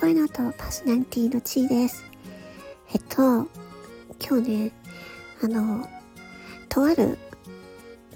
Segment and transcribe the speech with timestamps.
[0.00, 2.02] 声の音パーソナリティのちーです。
[2.94, 3.46] えっと、
[4.18, 4.72] 今日ね、
[5.42, 5.86] あの、
[6.70, 7.18] とある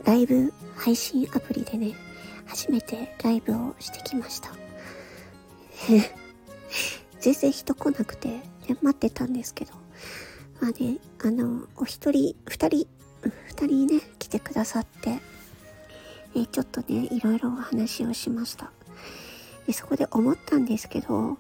[0.03, 1.93] ライブ配信アプリでね、
[2.47, 4.53] 初めてライブをしてきました。
[7.21, 8.43] 全然人来なくて、ね
[8.81, 9.75] 待ってたんですけど、
[10.63, 12.89] まあね、あの、お一人、二人、
[13.45, 15.21] 二人ね、来てくださって、
[16.35, 18.73] えちょっとね、いろいろお話をしました。
[19.67, 21.39] でそこで思ったんですけど、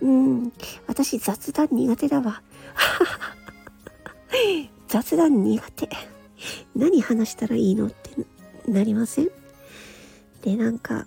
[0.00, 0.52] うん、
[0.86, 2.42] 私雑談苦手だわ。
[4.88, 5.88] 雑談苦手。
[6.74, 8.10] 何話したらいいのって
[8.66, 9.30] なりません？
[10.42, 11.06] で、なんか、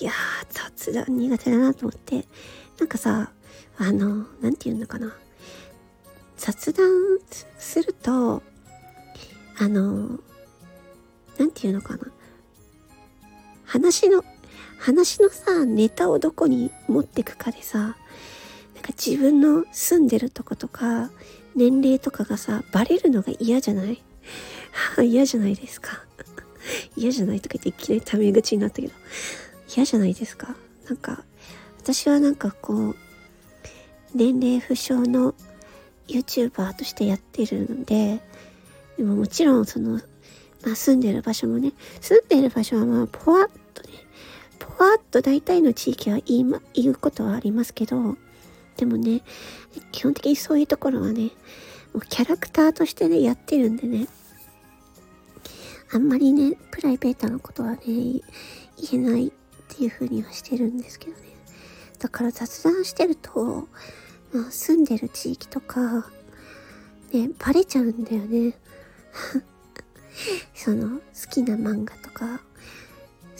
[0.00, 0.14] いやー、
[0.50, 2.26] 雑談苦手だなと思って、
[2.78, 3.32] なんかさ、
[3.76, 5.16] あの、なんて言うのかな。
[6.36, 7.18] 雑談
[7.58, 8.42] すると、
[9.58, 10.20] あの、
[11.38, 12.06] なんて言うのかな。
[13.64, 14.24] 話の
[14.78, 17.96] 話のさ、ネタをどこに持ってくかでさ、なんか
[18.96, 21.10] 自分の住んでるとことか、
[21.54, 24.02] 年齢とかがさ、バレるのが嫌じゃない？
[25.02, 26.04] 嫌じゃないですか？
[26.96, 28.94] 嫌じゃないとか言っていきなりタメ口になったけど、
[29.74, 30.54] 嫌じゃないですか？
[30.88, 31.24] なんか、
[31.78, 32.96] 私はなんかこう、
[34.14, 35.34] 年齢不詳の
[36.08, 38.20] YouTuber としてやってるので、
[38.96, 40.00] でももちろんその、
[40.64, 43.48] まあ住んでる場所もね、住んでる場所はまあ、ぽわ
[44.80, 48.16] っとね、ぽわっと大体の地域は言い、ま、言うことはありますけど、
[48.76, 49.22] でもね、
[49.92, 51.30] 基本的にそういうところはね、
[51.92, 54.08] もうキャラクターとしてね、やってるんでね、
[55.92, 58.22] あんまりね、プライベートなことはね、言
[58.94, 59.32] えないっ
[59.68, 61.18] ていう風にはしてるんですけどね。
[61.98, 63.68] だから雑談してると、
[64.32, 66.06] まあ、住んでる地域とか、
[67.12, 68.56] ね、バレちゃうんだよね。
[70.54, 72.40] その、好きな漫画とか、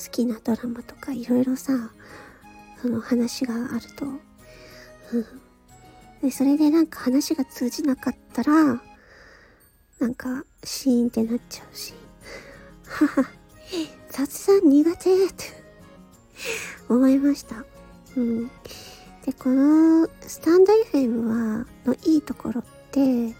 [0.02, 1.72] 好きなドラマとかいろいろさ、
[2.80, 5.26] その話があると、うん。
[6.22, 8.82] で、それでなんか話が通じなかったら、
[9.98, 11.92] なんかシーンってなっちゃうし、
[12.86, 13.30] はは、
[14.08, 15.44] 雑談苦手って
[16.88, 17.64] 思いました。
[18.16, 18.48] うん。
[19.26, 23.34] で、このスタンド FM は、のいいところって、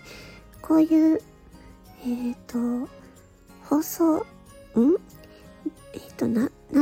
[0.60, 1.22] こういう、
[2.04, 2.88] えっ、ー、と、
[3.64, 4.24] 放送、ん、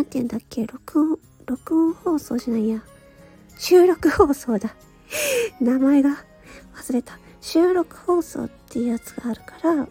[0.09, 0.67] て言うんだっけ？
[0.67, 2.83] 録音、録音放送じゃないや。
[3.59, 4.75] 収録放送だ。
[5.61, 6.25] 名前が
[6.75, 7.19] 忘れた。
[7.41, 9.89] 収録放送っていうやつがあるから、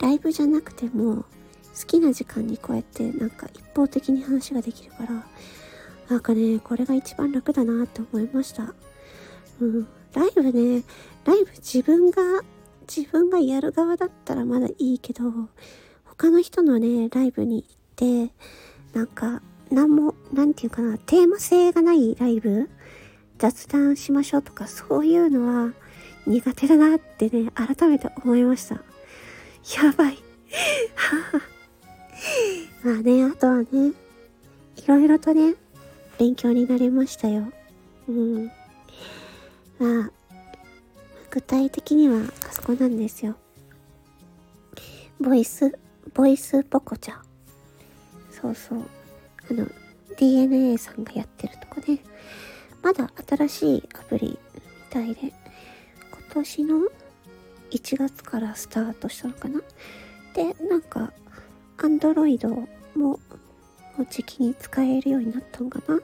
[0.00, 1.24] ライブじゃなくても、
[1.78, 5.26] 好きな時間にこうやってなんか一方的に話ができるから、
[6.08, 8.74] なんかね、これが一番楽だなって思いました。
[9.60, 9.86] うん。
[10.14, 10.84] ライブね、
[11.24, 12.42] ライブ自分が、
[12.88, 15.30] 自分がやる側だったらまだいいけど、
[16.04, 18.32] 他の人のね、ライブに行って、
[18.92, 22.68] なんか、なんも、なんていうかな、テーマ性がないライブ
[23.38, 25.72] 雑談しましょうとか、そういうのは
[26.26, 28.74] 苦手だなってね、改めて思いました。
[28.74, 30.18] やばい。
[32.82, 33.66] まあね、あとはね、
[34.76, 35.54] いろいろとね、
[36.18, 37.52] 勉強になりましたよ。
[38.08, 38.46] うん。
[39.78, 40.10] まあ、
[41.30, 43.36] 具体的にはあそこなんですよ。
[45.20, 45.78] ボイス、
[46.14, 47.27] ボイスポコちゃん。
[48.40, 48.84] そうそう。
[49.50, 49.66] あの、
[50.16, 51.98] DNA さんがやってるとこで、
[52.82, 54.60] まだ新しいアプリみ
[54.90, 55.32] たいで、今
[56.34, 56.76] 年の
[57.70, 59.60] 1月からスタートしたのかな
[60.34, 61.12] で、なんか、
[61.78, 63.18] Android も、も
[63.98, 66.00] う時期に使えるようになったのかな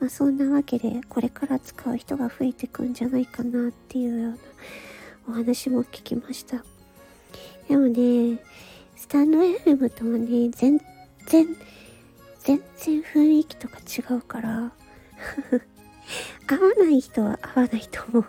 [0.00, 4.38] まあそんなわけで、これから使う人が増えてくんじゃないかなっていうような
[5.28, 6.64] お話も聞きました。
[7.68, 8.38] でもね、
[8.96, 10.78] スタンド FM とはね、全
[11.26, 11.46] 然
[12.40, 14.72] 全然雰囲気とか違うから
[16.48, 18.24] 合わない人は合わないと思う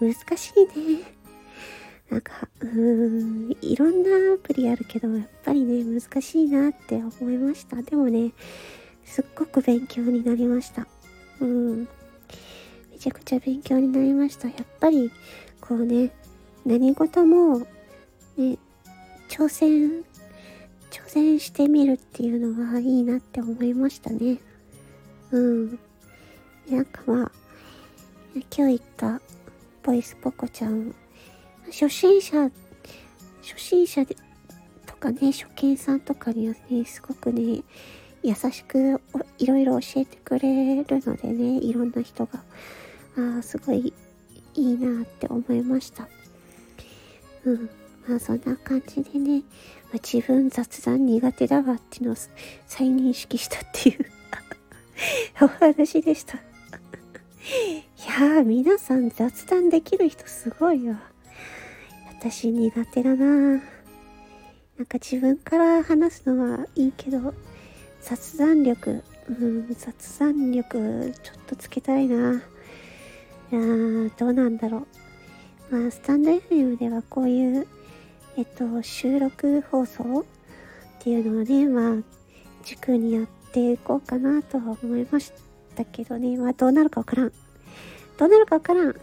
[0.00, 1.22] 難しいね。
[2.10, 7.80] なんか、うーん、いろんなアプリあるけど、やっぱりね、難しいなって思いました。
[7.82, 8.32] でもね、
[9.04, 10.86] すっごく勉強になりました。
[11.40, 11.88] うん。
[12.90, 14.48] めちゃくちゃ勉強になりました。
[14.48, 15.10] やっぱり、
[15.60, 16.10] こうね、
[16.66, 17.60] 何事も、
[18.36, 18.58] ね、
[19.28, 20.04] 挑戦
[21.12, 24.38] 戦してみるっていうのはいいなって思いましたね。
[25.30, 25.78] うん。
[26.70, 27.32] なんかまあ、
[28.34, 29.20] 今日言った
[29.82, 30.94] ボイスポコちゃん、
[31.66, 32.50] 初心者、
[33.42, 34.16] 初心者で
[34.86, 37.62] とかね、初見さんとかにはね、すごくね、
[38.22, 38.98] 優しく
[39.36, 42.42] いろいろ教えてくれるのでね、いろんな人が、
[43.18, 43.92] ああ、すごい
[44.54, 46.08] いいなって思いました。
[47.44, 47.81] うん。
[48.06, 49.42] まあそんな感じでね、
[49.84, 52.16] まあ、自分雑談苦手だわっていうのを
[52.66, 54.06] 再認識したっていう
[55.42, 56.38] お話でした。
[56.38, 56.40] い
[58.06, 61.00] やー、皆さん雑談できる人すごいわ。
[62.18, 63.60] 私苦手だななん
[64.86, 67.34] か自分から話すのはいいけど、
[68.00, 72.42] 雑談力、うん、雑談力ちょっとつけたいな。
[73.52, 74.86] いやー、どうなんだろ
[75.70, 75.76] う。
[75.76, 77.66] まあ、スタンド FM ではこういう、
[78.36, 80.24] えっと、収録放送っ
[81.00, 82.02] ていうのをね、まあ、
[82.64, 85.32] 塾にやっていこうかなとは思いまし
[85.74, 86.36] たけどね。
[86.38, 87.32] まあ、どうなるかわからん。
[88.16, 88.86] どうなるかわからん。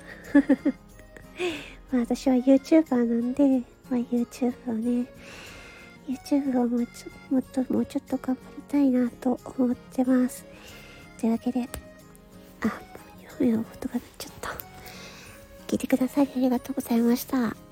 [1.92, 5.06] まあ、私は YouTuber なんで、まあ、YouTube をね、
[6.08, 10.44] YouTube をもうちょっともうちょっと頑張りたいなと思ってます。
[11.20, 11.70] というわけで、
[12.62, 12.72] あ、も
[13.20, 14.50] う読めのことがなっちゃった。
[15.68, 17.69] 聞いてくださりありがとうございました。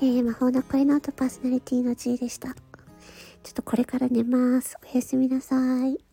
[0.00, 2.50] えー、魔法の声の音パーソナリティの G でした。
[2.50, 2.54] ちょ
[3.50, 4.76] っとこれから寝ます。
[4.92, 5.56] おやすみなさ
[5.86, 6.07] い。